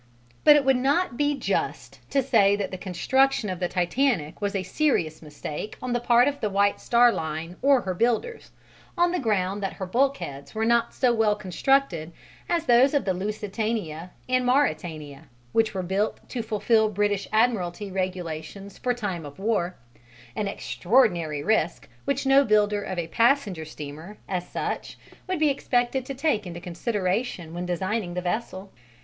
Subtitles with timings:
[0.43, 4.55] But it would not be just to say that the construction of the Titanic was
[4.55, 8.49] a serious mistake on the part of the White Star Line or her builders,
[8.97, 12.13] on the ground that her bulkheads were not so well constructed
[12.49, 18.79] as those of the Lusitania and Mauretania, which were built to fulfil British Admiralty regulations
[18.79, 19.75] for time of war
[20.35, 24.97] an extraordinary risk which no builder of a passenger steamer as such
[25.27, 28.73] would be expected to take into consideration when designing the vessel.